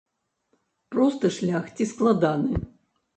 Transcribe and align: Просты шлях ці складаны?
Просты 0.95 1.29
шлях 1.35 1.67
ці 1.75 1.87
складаны? 1.91 2.63